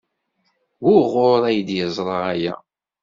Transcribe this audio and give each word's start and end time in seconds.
Wuɣur 0.83 1.41
ay 1.49 1.59
d-yeẓra 1.67 2.17
aya? 2.33 2.53